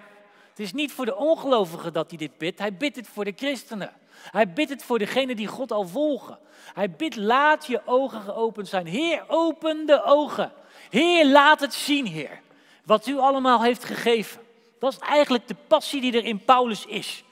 [0.50, 3.34] Het is niet voor de ongelovigen dat hij dit bidt, hij bidt het voor de
[3.36, 3.94] christenen.
[4.32, 6.40] Hij bidt het voor degenen die God al volgen.
[6.74, 8.86] Hij bidt, laat je ogen geopend zijn.
[8.86, 10.52] Heer, open de ogen.
[10.90, 12.42] Heer, laat het zien, Heer.
[12.86, 14.45] Wat u allemaal heeft gegeven.
[14.80, 17.24] Dat is eigenlijk de passie die er in Paulus is.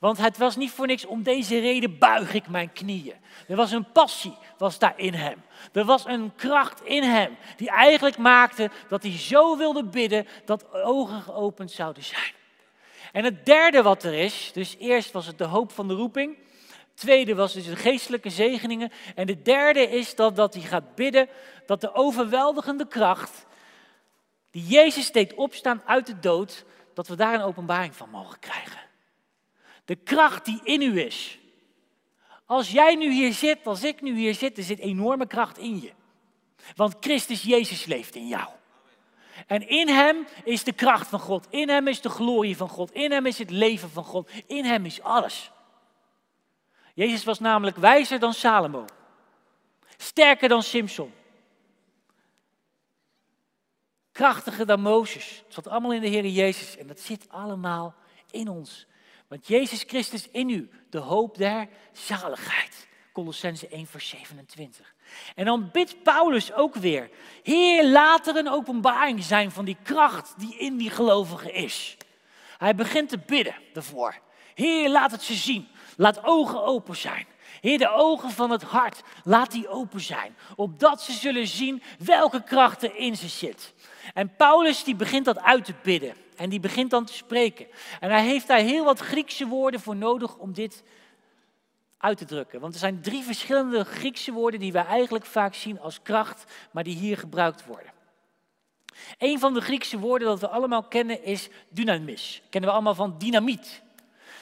[0.00, 3.14] Want het was niet voor niks om deze reden buig ik mijn knieën.
[3.48, 5.42] Er was een passie, was daar in hem.
[5.72, 10.72] Er was een kracht in hem, die eigenlijk maakte dat hij zo wilde bidden dat
[10.72, 12.32] ogen geopend zouden zijn.
[13.12, 16.36] En het derde wat er is, dus eerst was het de hoop van de roeping.
[16.94, 18.92] Tweede was dus de geestelijke zegeningen.
[19.14, 21.28] En de derde is dat, dat hij gaat bidden
[21.66, 23.46] dat de overweldigende kracht
[24.50, 26.64] die Jezus deed opstaan uit de dood,
[26.96, 28.80] dat we daar een openbaring van mogen krijgen.
[29.84, 31.38] De kracht die in u is.
[32.46, 35.80] Als jij nu hier zit, als ik nu hier zit, er zit enorme kracht in
[35.80, 35.92] je.
[36.76, 38.48] Want Christus Jezus leeft in jou.
[39.46, 41.46] En in hem is de kracht van God.
[41.50, 42.92] In hem is de glorie van God.
[42.92, 44.30] In hem is het leven van God.
[44.46, 45.50] In hem is alles.
[46.94, 48.84] Jezus was namelijk wijzer dan Salomo.
[49.96, 51.12] Sterker dan Simson.
[54.16, 55.42] Krachtiger dan Mozes.
[55.44, 56.76] Het zat allemaal in de Heer Jezus.
[56.76, 57.94] En dat zit allemaal
[58.30, 58.86] in ons.
[59.28, 62.86] Want Jezus Christus in u, de hoop der zaligheid.
[63.12, 64.94] Colossense 1 vers 27.
[65.34, 67.10] En dan bidt Paulus ook weer.
[67.42, 71.96] Heer, laat er een openbaring zijn van die kracht die in die gelovigen is.
[72.58, 74.18] Hij begint te bidden ervoor.
[74.54, 75.68] Heer, laat het ze zien.
[75.96, 77.26] Laat ogen open zijn.
[77.60, 80.36] Heer, de ogen van het hart, laat die open zijn.
[80.56, 83.74] Opdat ze zullen zien welke kracht er in ze zit.
[84.14, 86.14] En Paulus die begint dat uit te bidden.
[86.36, 87.66] En die begint dan te spreken.
[88.00, 90.82] En hij heeft daar heel wat Griekse woorden voor nodig om dit
[91.98, 92.60] uit te drukken.
[92.60, 96.84] Want er zijn drie verschillende Griekse woorden die wij eigenlijk vaak zien als kracht, maar
[96.84, 97.92] die hier gebruikt worden.
[99.18, 102.42] Een van de Griekse woorden dat we allemaal kennen is dynamis.
[102.50, 103.82] Kennen we allemaal van dynamiet.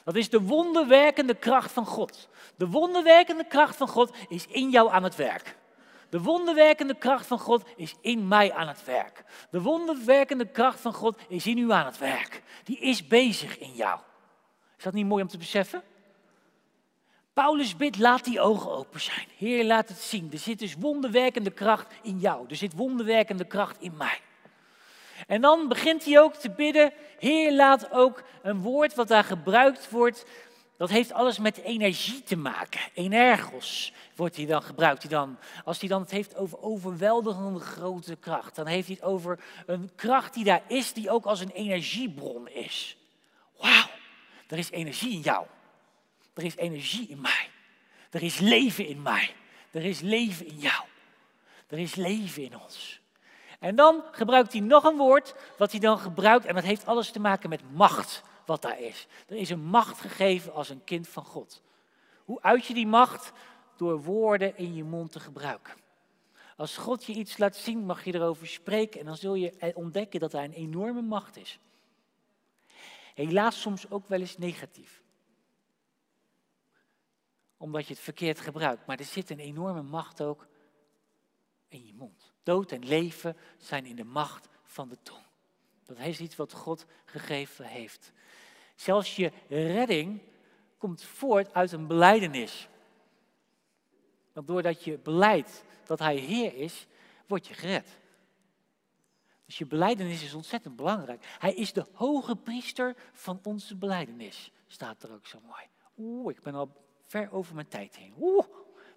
[0.04, 2.28] Dat is de wonderwerkende kracht van God.
[2.56, 5.56] De wonderwerkende kracht van God is in jou aan het werk.
[6.08, 9.24] De wonderwerkende kracht van God is in mij aan het werk.
[9.50, 12.42] De wonderwerkende kracht van God is in u aan het werk.
[12.64, 14.00] Die is bezig in jou.
[14.78, 15.82] Is dat niet mooi om te beseffen?
[17.32, 19.26] Paulus bidt, laat die ogen open zijn.
[19.36, 20.28] Heer, laat het zien.
[20.32, 22.46] Er zit dus wonderwerkende kracht in jou.
[22.48, 24.20] Er zit wonderwerkende kracht in mij.
[25.26, 29.90] En dan begint hij ook te bidden, Heer, laat ook een woord wat daar gebruikt
[29.90, 30.24] wordt,
[30.76, 32.80] dat heeft alles met energie te maken.
[32.94, 35.38] Energos wordt hij dan, gebruikt hij dan.
[35.64, 39.90] Als hij dan het heeft over overweldigende grote kracht, dan heeft hij het over een
[39.94, 42.96] kracht die daar is, die ook als een energiebron is.
[43.58, 43.90] Wauw,
[44.46, 45.46] er is energie in jou.
[46.34, 47.48] Er is energie in mij.
[48.10, 49.34] Er is leven in mij.
[49.70, 50.84] Er is leven in jou.
[51.68, 53.00] Er is leven in ons.
[53.64, 57.10] En dan gebruikt hij nog een woord wat hij dan gebruikt en dat heeft alles
[57.10, 59.06] te maken met macht wat daar is.
[59.26, 61.62] Er is een macht gegeven als een kind van God.
[62.24, 63.32] Hoe uit je die macht?
[63.76, 65.74] Door woorden in je mond te gebruiken.
[66.56, 70.20] Als God je iets laat zien, mag je erover spreken en dan zul je ontdekken
[70.20, 71.58] dat hij een enorme macht is.
[73.14, 75.02] Helaas soms ook wel eens negatief.
[77.56, 78.86] Omdat je het verkeerd gebruikt.
[78.86, 80.46] Maar er zit een enorme macht ook
[81.68, 82.23] in je mond.
[82.44, 85.22] Dood en leven zijn in de macht van de tong.
[85.84, 88.12] Dat is iets wat God gegeven heeft.
[88.74, 90.20] Zelfs je redding
[90.78, 92.68] komt voort uit een beleidenis.
[94.32, 96.86] Want doordat je beleidt dat Hij Heer is,
[97.26, 97.98] word je gered.
[99.44, 101.36] Dus je beleidenis is ontzettend belangrijk.
[101.38, 105.62] Hij is de hoge priester van onze beleidenis, staat er ook zo mooi.
[105.98, 106.70] Oeh, ik ben al
[107.02, 108.14] ver over mijn tijd heen.
[108.20, 108.46] Oeh,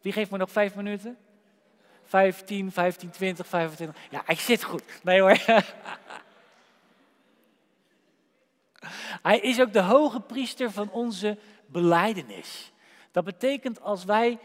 [0.02, 1.18] wie geeft me nog vijf minuten?
[2.08, 4.02] 15, 15, 20, 25.
[4.10, 4.84] Ja, ik zit goed.
[5.04, 5.38] Nee hoor.
[9.22, 12.72] Hij is ook de hoge priester van onze beleidenis.
[13.12, 14.40] Dat betekent als wij,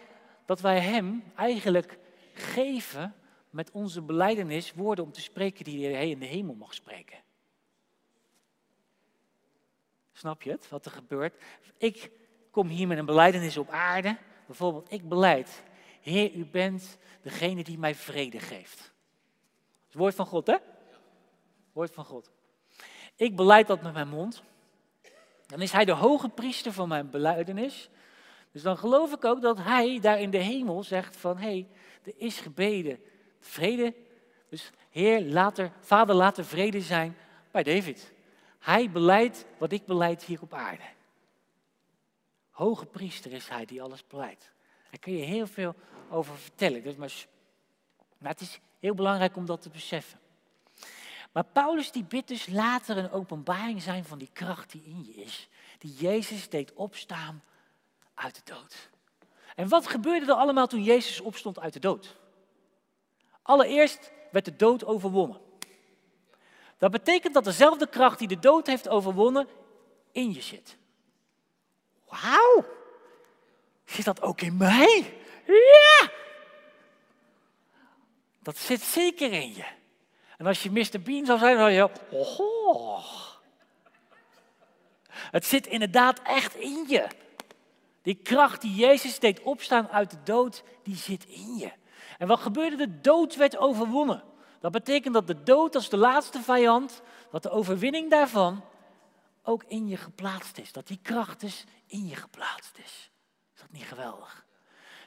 [0.46, 1.98] dat wij hem eigenlijk
[2.34, 3.14] geven
[3.50, 7.18] met onze beleidenis woorden om te spreken die hij in de hemel mag spreken.
[10.12, 11.42] Snap je het, wat er gebeurt?
[11.78, 12.10] Ik
[12.50, 14.16] kom hier met een beleidenis op aarde.
[14.46, 15.62] Bijvoorbeeld, ik beleid,
[16.02, 18.92] Heer, u bent degene die mij vrede geeft.
[19.86, 20.56] Het woord van God, hè?
[21.72, 22.30] Woord van God.
[23.16, 24.42] Ik beleid dat met mijn mond.
[25.46, 27.90] Dan is hij de hoge priester van mijn beleidenis.
[28.52, 31.68] Dus dan geloof ik ook dat hij daar in de hemel zegt van, hé, hey,
[32.02, 32.98] er is gebeden,
[33.40, 33.94] vrede.
[34.48, 37.16] Dus Heer, laat er, Vader, laat er vrede zijn
[37.50, 38.12] bij David.
[38.58, 40.82] Hij beleidt wat ik beleid hier op aarde.
[42.50, 44.52] Hoge priester is hij die alles beleidt.
[44.92, 45.74] Daar kun je heel veel
[46.10, 46.82] over vertellen.
[46.82, 47.26] Dus maar,
[48.18, 50.18] maar het is heel belangrijk om dat te beseffen.
[51.32, 55.12] Maar Paulus die bidt dus later een openbaring zijn van die kracht die in je
[55.12, 55.48] is.
[55.78, 57.42] Die Jezus deed opstaan
[58.14, 58.90] uit de dood.
[59.54, 62.16] En wat gebeurde er allemaal toen Jezus opstond uit de dood?
[63.42, 65.40] Allereerst werd de dood overwonnen.
[66.78, 69.48] Dat betekent dat dezelfde kracht die de dood heeft overwonnen
[70.10, 70.76] in je zit.
[72.08, 72.80] Wauw!
[73.92, 75.14] Zit dat ook in mij?
[75.46, 76.10] Ja!
[78.42, 79.64] Dat zit zeker in je.
[80.38, 81.02] En als je Mr.
[81.02, 83.04] Bean zou zijn, dan zou je, oh,
[85.30, 87.06] Het zit inderdaad echt in je.
[88.02, 91.72] Die kracht die Jezus deed opstaan uit de dood, die zit in je.
[92.18, 92.76] En wat gebeurde?
[92.76, 94.22] De dood werd overwonnen.
[94.60, 98.64] Dat betekent dat de dood als de laatste vijand, dat de overwinning daarvan
[99.42, 100.72] ook in je geplaatst is.
[100.72, 103.11] Dat die kracht dus in je geplaatst is.
[103.72, 104.44] Niet geweldig?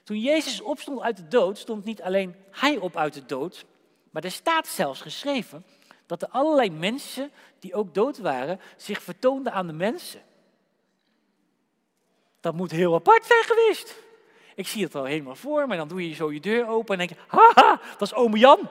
[0.04, 3.66] Toen Jezus opstond uit de dood, stond niet alleen hij op uit de dood,
[4.12, 5.66] maar er staat zelfs geschreven
[6.06, 10.22] dat er allerlei mensen die ook dood waren, zich vertoonden aan de mensen.
[12.40, 13.96] Dat moet heel apart zijn geweest.
[14.56, 15.76] Ik zie het al helemaal voor me.
[15.76, 18.70] Dan doe je zo je deur open en denk je, haha, dat is ome Jan.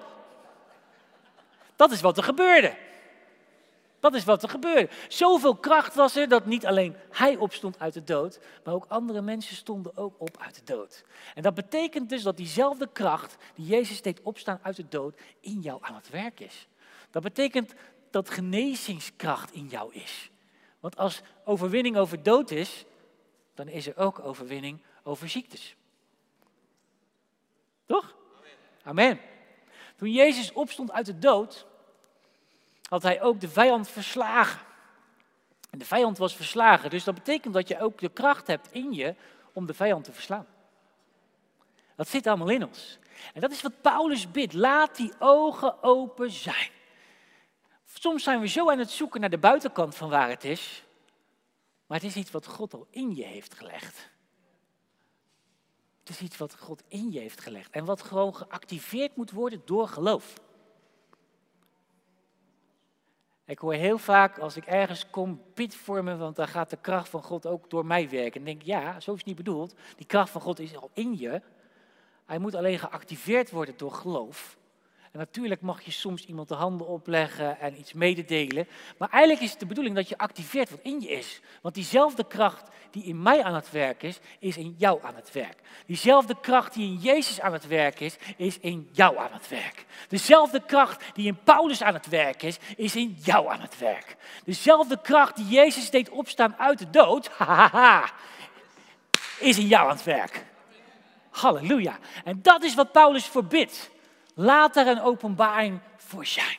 [1.76, 2.76] Dat is wat er gebeurde.
[4.04, 4.88] Dat is wat er gebeurde.
[5.08, 9.20] Zoveel kracht was er dat niet alleen hij opstond uit de dood, maar ook andere
[9.20, 11.04] mensen stonden ook op uit de dood.
[11.34, 15.60] En dat betekent dus dat diezelfde kracht die Jezus deed opstaan uit de dood in
[15.60, 16.68] jou aan het werk is.
[17.10, 17.74] Dat betekent
[18.10, 20.30] dat genezingskracht in jou is.
[20.80, 22.84] Want als overwinning over dood is,
[23.54, 25.76] dan is er ook overwinning over ziektes.
[27.86, 28.14] Toch?
[28.82, 29.20] Amen.
[29.96, 31.66] Toen Jezus opstond uit de dood,
[32.94, 34.60] had hij ook de vijand verslagen.
[35.70, 38.92] En de vijand was verslagen, dus dat betekent dat je ook de kracht hebt in
[38.92, 39.14] je
[39.52, 40.46] om de vijand te verslaan.
[41.96, 42.98] Dat zit allemaal in ons.
[43.32, 44.52] En dat is wat Paulus bidt.
[44.52, 46.70] Laat die ogen open zijn.
[47.84, 50.84] Soms zijn we zo aan het zoeken naar de buitenkant van waar het is.
[51.86, 54.10] Maar het is iets wat God al in je heeft gelegd.
[56.00, 57.70] Het is iets wat God in je heeft gelegd.
[57.70, 60.34] En wat gewoon geactiveerd moet worden door geloof.
[63.46, 67.08] Ik hoor heel vaak als ik ergens kom, pit vormen, want dan gaat de kracht
[67.08, 68.40] van God ook door mij werken.
[68.40, 69.74] En denk ja, zo is het niet bedoeld.
[69.96, 71.42] Die kracht van God is al in je.
[72.24, 74.56] Hij moet alleen geactiveerd worden door geloof.
[75.14, 78.68] En natuurlijk mag je soms iemand de handen opleggen en iets mededelen.
[78.98, 81.40] Maar eigenlijk is het de bedoeling dat je activeert wat in je is.
[81.62, 85.32] Want diezelfde kracht die in mij aan het werk is, is in jou aan het
[85.32, 85.58] werk.
[85.86, 89.86] Diezelfde kracht die in Jezus aan het werk is, is in jou aan het werk.
[90.08, 94.16] Dezelfde kracht die in Paulus aan het werk is, is in jou aan het werk.
[94.44, 97.30] Dezelfde kracht die Jezus deed opstaan uit de dood,
[99.38, 100.44] is in jou aan het werk.
[101.30, 101.98] Halleluja.
[102.24, 103.92] En dat is wat Paulus voorbidt.
[104.34, 106.58] Laat er een openbaring voor zijn.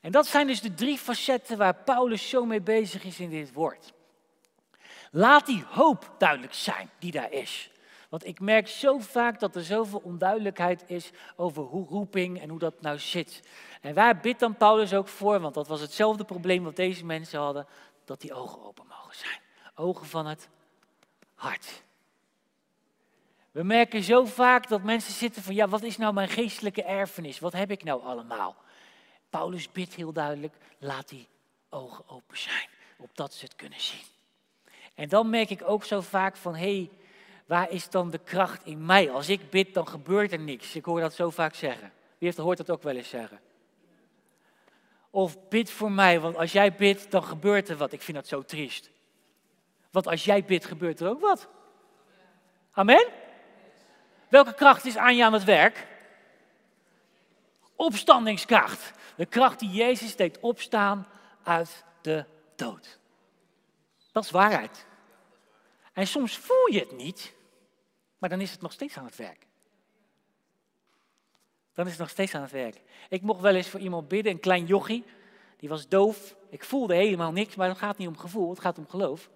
[0.00, 3.52] En dat zijn dus de drie facetten waar Paulus zo mee bezig is in dit
[3.52, 3.92] woord.
[5.10, 7.70] Laat die hoop duidelijk zijn die daar is.
[8.08, 12.58] Want ik merk zo vaak dat er zoveel onduidelijkheid is over hoe roeping en hoe
[12.58, 13.42] dat nou zit.
[13.80, 15.40] En waar bidt dan Paulus ook voor?
[15.40, 17.66] Want dat was hetzelfde probleem wat deze mensen hadden,
[18.04, 19.40] dat die ogen open mogen zijn.
[19.74, 20.48] Ogen van het
[21.34, 21.82] hart.
[23.56, 27.38] We merken zo vaak dat mensen zitten van, ja, wat is nou mijn geestelijke erfenis?
[27.38, 28.56] Wat heb ik nou allemaal?
[29.30, 31.28] Paulus bidt heel duidelijk, laat die
[31.68, 34.04] ogen open zijn, opdat ze het kunnen zien.
[34.94, 36.90] En dan merk ik ook zo vaak van, hé, hey,
[37.46, 39.10] waar is dan de kracht in mij?
[39.10, 40.74] Als ik bid, dan gebeurt er niks.
[40.74, 41.92] Ik hoor dat zo vaak zeggen.
[42.18, 43.40] Wie heeft, hoort dat ook wel eens zeggen?
[45.10, 47.92] Of bid voor mij, want als jij bidt, dan gebeurt er wat.
[47.92, 48.90] Ik vind dat zo triest.
[49.90, 51.48] Want als jij bidt, gebeurt er ook wat.
[52.72, 53.24] Amen?
[54.28, 55.86] Welke kracht is aan je aan het werk?
[57.76, 58.92] Opstandingskracht.
[59.16, 61.06] De kracht die Jezus deed opstaan
[61.42, 62.24] uit de
[62.56, 62.98] dood.
[64.12, 64.86] Dat is waarheid.
[65.92, 67.34] En soms voel je het niet,
[68.18, 69.46] maar dan is het nog steeds aan het werk.
[71.74, 72.82] Dan is het nog steeds aan het werk.
[73.08, 75.04] Ik mocht wel eens voor iemand bidden, een klein jochie.
[75.56, 76.36] Die was doof.
[76.50, 79.30] Ik voelde helemaal niks, maar het gaat niet om gevoel, het gaat om geloof.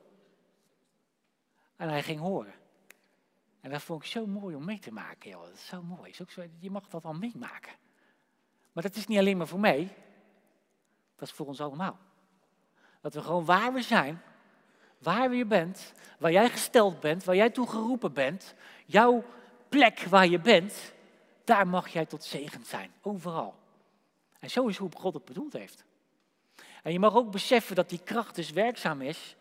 [1.77, 2.60] En hij ging horen.
[3.61, 5.31] En dat vond ik zo mooi om mee te maken.
[5.31, 5.43] Joh.
[5.43, 6.15] Dat is zo mooi.
[6.59, 7.73] Je mag dat al meemaken.
[8.73, 9.95] Maar dat is niet alleen maar voor mij.
[11.17, 11.99] Dat is voor ons allemaal.
[13.01, 14.23] Dat we gewoon waar we zijn,
[14.99, 18.55] waar je bent, waar jij gesteld bent, waar jij toe geroepen bent,
[18.87, 19.25] jouw
[19.69, 20.93] plek waar je bent,
[21.45, 22.93] daar mag jij tot zegen zijn.
[23.03, 23.55] Overal.
[24.39, 25.85] En zo is hoe God het bedoeld heeft.
[26.83, 29.37] En je mag ook beseffen dat die kracht dus werkzaam is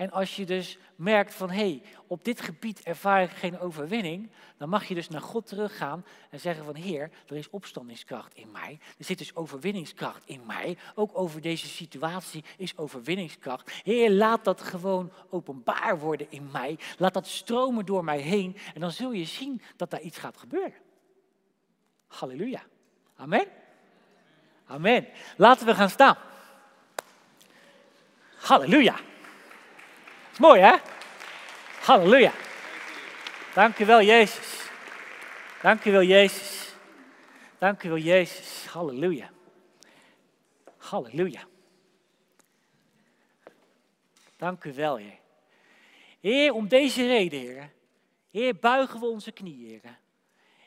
[0.00, 4.30] en als je dus merkt van hé, hey, op dit gebied ervaar ik geen overwinning,
[4.56, 8.50] dan mag je dus naar God teruggaan en zeggen van Heer, er is opstandingskracht in
[8.50, 8.78] mij.
[8.98, 10.76] Er zit dus overwinningskracht in mij.
[10.94, 13.72] Ook over deze situatie is overwinningskracht.
[13.82, 16.78] Heer, laat dat gewoon openbaar worden in mij.
[16.98, 20.36] Laat dat stromen door mij heen en dan zul je zien dat daar iets gaat
[20.36, 20.78] gebeuren.
[22.06, 22.62] Halleluja.
[23.16, 23.46] Amen.
[24.66, 25.06] Amen.
[25.36, 26.16] Laten we gaan staan.
[28.36, 29.08] Halleluja.
[30.40, 30.76] Mooi hè?
[31.80, 32.32] Halleluja.
[33.54, 34.70] Dank u wel, Jezus.
[35.62, 36.74] Dank u wel, Jezus.
[37.58, 38.66] Dank u wel, Jezus.
[38.66, 39.30] Halleluja.
[40.76, 41.40] Halleluja.
[44.36, 45.18] Dank u wel, Heer.
[46.20, 47.72] Heer, om deze reden, Heer.
[48.30, 49.98] Heer, buigen we onze knieën, Heer.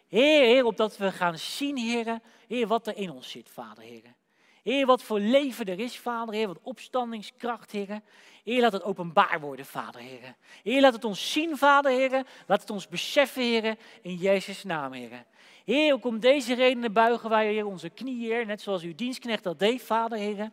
[0.08, 4.16] Heer, Heer, opdat we gaan zien, Heer, Heer, wat er in ons zit, Vader, Heer.
[4.64, 8.02] Heer, wat voor leven er is, Vader, Heer, wat opstandingskracht, Heer.
[8.44, 10.36] Heer, laat het openbaar worden, Vader, Heer.
[10.64, 12.26] Heer, laat het ons zien, Vader, Heer.
[12.48, 15.26] Laat het ons beseffen, Heer, in Jezus' naam, Heer.
[15.66, 19.44] Heer, ook om deze redenen buigen wij, Heer, onze knieën, Heer, net zoals uw dienstknecht
[19.44, 20.52] dat deed, Vader, Heer.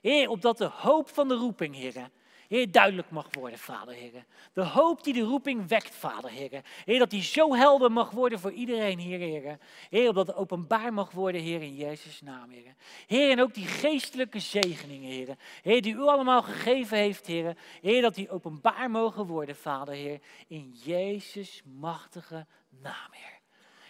[0.00, 2.10] Heer, opdat de hoop van de roeping, Heer,
[2.48, 4.24] Heer, duidelijk mag worden, Vader, Heer.
[4.52, 6.62] De hoop die de roeping wekt, Vader, Heer.
[6.84, 9.58] Heer, dat die zo helder mag worden voor iedereen, Heer, Heer.
[9.90, 12.74] Heer, opdat het openbaar mag worden, Heer, in Jezus' naam, Heer.
[13.06, 15.36] Heer, en ook die geestelijke zegeningen, Heer.
[15.62, 17.56] Heer, die u allemaal gegeven heeft, Heer.
[17.80, 20.20] Heer, dat die openbaar mogen worden, Vader, Heer.
[20.48, 22.46] In Jezus' machtige
[22.82, 23.33] naam, Heer.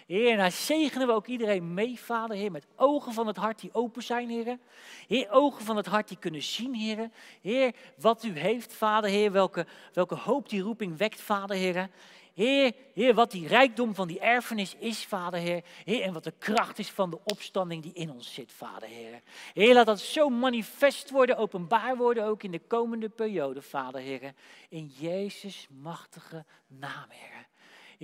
[0.07, 3.61] Heer, en daar zegenen we ook iedereen mee, Vader, Heer, met ogen van het hart
[3.61, 4.59] die open zijn, Heer.
[5.07, 7.11] Heer, ogen van het hart die kunnen zien, Heer.
[7.41, 11.89] Heer, wat u heeft, Vader, Heer, welke, welke hoop die roeping wekt, Vader, Heer.
[12.35, 15.65] Heer, Heer, wat die rijkdom van die erfenis is, Vader, Heer.
[15.85, 19.23] Heer, en wat de kracht is van de opstanding die in ons zit, Vader, Heer.
[19.53, 24.35] Heer, laat dat zo manifest worden, openbaar worden, ook in de komende periode, Vader, Heer.
[24.69, 27.47] In Jezus' machtige naam, Heer.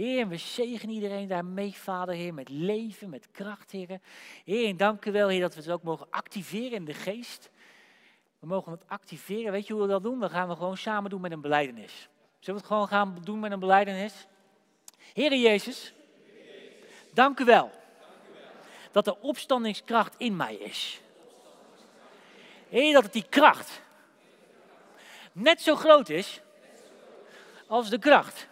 [0.01, 4.01] Heer, we zegenen iedereen daarmee, Vader, Heer, met leven, met kracht, Heer.
[4.45, 7.51] Heer, en dank u wel, Heer, dat we het ook mogen activeren in de geest.
[8.39, 9.53] We mogen het activeren.
[9.53, 10.21] Weet je hoe we dat doen?
[10.21, 12.09] Dat gaan we gewoon samen doen met een beleidenis.
[12.39, 14.27] Zullen we het gewoon gaan doen met een beleidenis?
[15.13, 15.95] Heer Jezus,
[17.13, 17.71] dank u wel
[18.93, 21.01] dat de opstandingskracht in mij is.
[22.69, 23.83] Heer, dat het die kracht
[25.33, 26.41] net zo groot is
[27.67, 28.50] als de kracht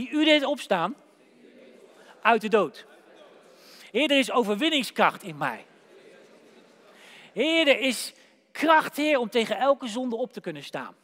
[0.00, 0.94] die u deed opstaan
[2.22, 2.86] uit de dood.
[3.90, 5.66] Heer, er is overwinningskracht in mij.
[7.32, 8.12] Heer, er is
[8.52, 10.94] kracht, Heer, om tegen elke zonde op te kunnen staan.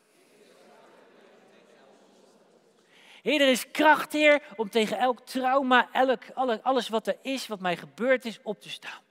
[3.23, 6.23] Heer, er is kracht, Heer, om tegen elk trauma, elk,
[6.63, 9.03] alles wat er is, wat mij gebeurd is, op te staan.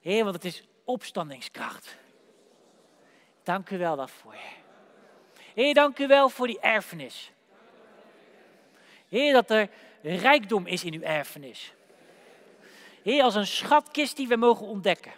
[0.00, 1.96] Heer, want het is opstandingskracht.
[3.42, 4.61] Dank u wel daarvoor.
[5.54, 7.32] Heer, dank u wel voor die erfenis.
[9.08, 9.68] Heer, dat er
[10.02, 11.72] rijkdom is in uw erfenis.
[13.02, 15.12] Heer, als een schatkist die we mogen ontdekken.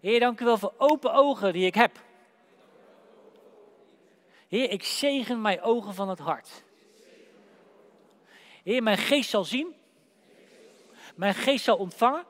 [0.00, 2.00] Heer, dank u wel voor open ogen die ik heb.
[4.48, 6.62] Heer, ik zegen mijn ogen van het hart.
[8.64, 9.76] Heer, mijn geest zal zien.
[11.14, 12.24] Mijn geest zal ontvangen.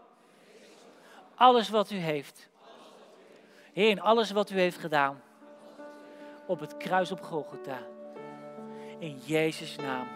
[1.34, 2.48] Alles wat u heeft.
[3.72, 5.22] Heer, in alles wat u heeft gedaan.
[6.48, 7.78] Op het kruis op Golgotha.
[8.98, 10.06] In Jezus' naam.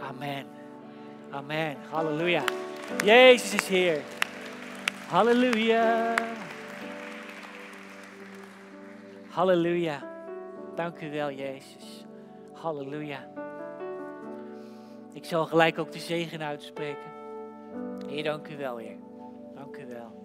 [0.00, 0.46] Amen.
[1.30, 1.76] Amen.
[1.90, 2.42] Halleluja.
[3.04, 4.00] Jezus is Heer.
[5.08, 6.14] Halleluja.
[9.28, 10.10] Halleluja.
[10.74, 12.04] Dank u wel, Jezus.
[12.52, 13.28] Halleluja.
[15.12, 17.10] Ik zal gelijk ook de zegen uitspreken.
[18.06, 18.98] Heer, dank u wel, Heer.
[19.54, 20.20] Dank u wel.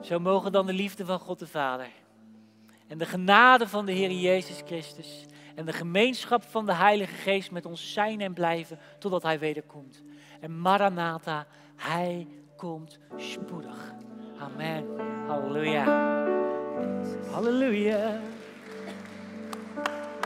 [0.00, 1.88] Zo mogen dan de liefde van God de Vader
[2.88, 7.50] en de genade van de Heer Jezus Christus en de gemeenschap van de Heilige Geest
[7.50, 10.02] met ons zijn en blijven totdat Hij wederkomt.
[10.40, 12.26] En Maranatha, Hij
[12.56, 13.94] komt spoedig.
[14.38, 14.86] Amen.
[15.26, 15.84] Halleluja.
[17.30, 18.20] Halleluja.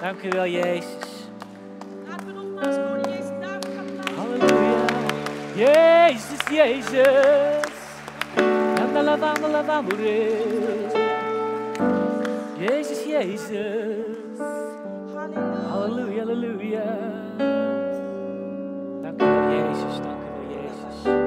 [0.00, 1.28] Dank u wel, Jezus.
[2.08, 2.34] Laten
[3.10, 3.30] Jezus
[4.16, 4.84] Halleluja.
[5.54, 7.36] Jezus, Jezus.
[12.66, 14.38] Jezus, Jezus.
[15.68, 16.24] Halleluja.
[16.24, 16.84] Halleluja.
[19.02, 20.00] Dank u wel, Jezus.
[20.02, 21.02] Dank u wel, Jezus.
[21.02, 21.26] Hm.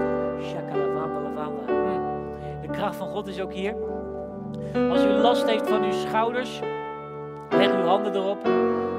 [2.61, 3.75] De kracht van God is ook hier.
[4.89, 6.59] Als u last heeft van uw schouders,
[7.49, 8.43] leg uw handen erop.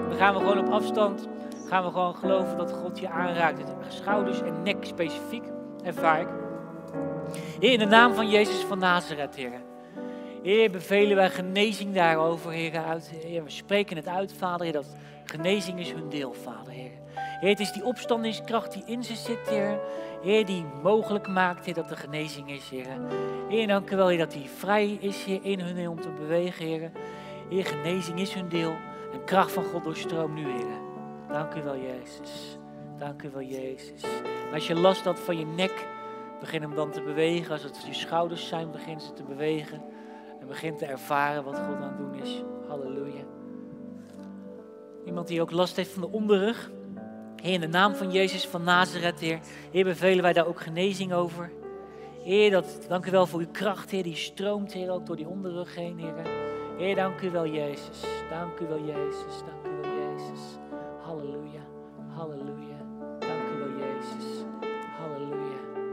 [0.08, 1.28] Dan gaan we gewoon op afstand,
[1.68, 3.74] gaan we gewoon geloven dat God je aanraakt.
[3.88, 5.44] Schouders en nek specifiek,
[5.84, 6.28] ervaar ik.
[7.58, 9.69] In de naam van Jezus van Nazareth, Heer.
[10.42, 13.00] Heer, bevelen wij genezing daarover, Heer.
[13.24, 16.90] Heer, we spreken het uit, Vader, Heer, dat genezing is hun deel, Vader, Heer.
[17.40, 19.80] Het is die opstandingskracht die in ze zit, Heer.
[20.22, 22.86] Heer, die mogelijk maakt, dat er genezing is, Heer.
[23.48, 26.90] Heer, dank u wel, dat die vrij is, Heer, in hun om te bewegen, Heer.
[27.48, 28.74] Heer, genezing is hun deel.
[29.12, 30.78] En kracht van God doorstroomt nu, Heer.
[31.28, 32.58] Dank u wel, Jezus.
[32.98, 34.02] Dank u wel, Jezus.
[34.52, 35.86] Als je last had van je nek,
[36.40, 37.52] begin hem dan te bewegen.
[37.52, 39.82] Als het je schouders zijn, begin ze te bewegen.
[40.40, 42.42] En begint te ervaren wat God aan het doen is.
[42.68, 43.24] Halleluja.
[45.04, 46.70] Iemand die ook last heeft van de onderrug.
[47.42, 49.38] Heer, in de naam van Jezus van Nazareth, Heer.
[49.70, 51.52] Heer, bevelen wij daar ook genezing over.
[52.22, 54.02] Heer, dat, dank u wel voor uw kracht, Heer.
[54.02, 56.14] Die stroomt, Heer, ook door die onderrug heen, Heer.
[56.78, 58.04] Heer, dank u wel, Jezus.
[58.30, 59.42] Dank u wel, Jezus.
[59.46, 60.40] Dank u wel, Jezus.
[61.02, 61.60] Halleluja.
[62.08, 62.59] Halleluja.